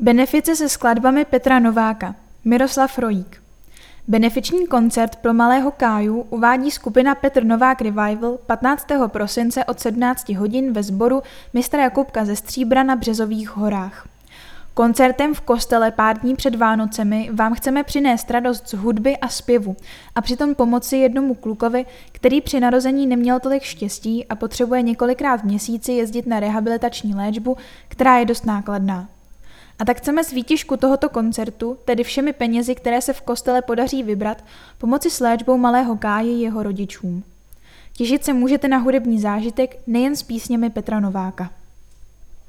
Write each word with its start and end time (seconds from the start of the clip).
Benefice 0.00 0.56
se 0.56 0.68
skladbami 0.68 1.24
Petra 1.24 1.58
Nováka. 1.58 2.14
Miroslav 2.44 2.98
Rojík. 2.98 3.42
Benefiční 4.08 4.66
koncert 4.66 5.16
pro 5.16 5.34
malého 5.34 5.70
Káju 5.70 6.20
uvádí 6.20 6.70
skupina 6.70 7.14
Petr 7.14 7.44
Novák 7.44 7.80
Revival 7.80 8.38
15. 8.46 8.86
prosince 9.06 9.64
od 9.64 9.80
17 9.80 10.28
hodin 10.28 10.72
ve 10.72 10.82
sboru 10.82 11.22
mistra 11.52 11.82
Jakubka 11.82 12.24
ze 12.24 12.36
Stříbra 12.36 12.82
na 12.82 12.96
Březových 12.96 13.56
horách. 13.56 14.08
Koncertem 14.74 15.34
v 15.34 15.40
kostele 15.40 15.90
pár 15.90 16.18
dní 16.18 16.36
před 16.36 16.54
Vánocemi 16.54 17.30
vám 17.32 17.54
chceme 17.54 17.84
přinést 17.84 18.30
radost 18.30 18.68
z 18.68 18.74
hudby 18.74 19.16
a 19.16 19.28
zpěvu 19.28 19.76
a 20.14 20.20
přitom 20.20 20.54
pomoci 20.54 20.96
jednomu 20.96 21.34
klukovi, 21.34 21.86
který 22.12 22.40
při 22.40 22.60
narození 22.60 23.06
neměl 23.06 23.40
tolik 23.40 23.62
štěstí 23.62 24.26
a 24.26 24.34
potřebuje 24.34 24.82
několikrát 24.82 25.40
v 25.40 25.44
měsíci 25.44 25.92
jezdit 25.92 26.26
na 26.26 26.40
rehabilitační 26.40 27.14
léčbu, 27.14 27.56
která 27.88 28.18
je 28.18 28.24
dost 28.24 28.46
nákladná. 28.46 29.08
A 29.78 29.84
tak 29.84 29.96
chceme 29.98 30.24
s 30.24 30.32
výtižku 30.32 30.76
tohoto 30.76 31.08
koncertu, 31.08 31.78
tedy 31.84 32.04
všemi 32.04 32.32
penězi, 32.32 32.74
které 32.74 33.00
se 33.02 33.12
v 33.12 33.20
kostele 33.20 33.62
podaří 33.62 34.02
vybrat, 34.02 34.44
pomoci 34.78 35.10
s 35.10 35.20
léčbou 35.20 35.58
malého 35.58 35.96
Káji 35.96 36.42
jeho 36.42 36.62
rodičům. 36.62 37.24
Těšit 37.92 38.24
se 38.24 38.32
můžete 38.32 38.68
na 38.68 38.78
hudební 38.78 39.20
zážitek 39.20 39.78
nejen 39.86 40.16
s 40.16 40.22
písněmi 40.22 40.70
Petra 40.70 41.00
Nováka. 41.00 41.50